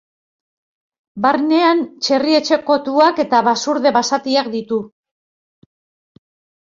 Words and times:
Barnean 1.25 1.83
txerri 2.07 2.33
etxekotuak 2.39 3.23
eta 3.27 3.43
basurde 3.51 3.93
basatiak 4.01 4.53
ditu. 4.59 4.81